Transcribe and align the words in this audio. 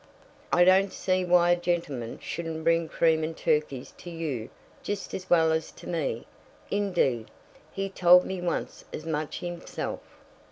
"I 0.51 0.63
don't 0.63 0.91
see 0.91 1.23
why 1.23 1.51
a 1.51 1.55
gentleman 1.55 2.17
shouldn't 2.23 2.63
bring 2.63 2.89
cream 2.89 3.23
and 3.23 3.37
turkeys 3.37 3.93
to 3.99 4.09
you 4.09 4.49
just 4.81 5.13
as 5.13 5.29
well 5.29 5.51
as 5.51 5.71
to 5.73 5.85
me. 5.85 6.25
Indeed, 6.71 7.29
he 7.71 7.87
told 7.87 8.25
me 8.25 8.41
once 8.41 8.83
as 8.91 9.05
much 9.05 9.41
himself." 9.41 9.99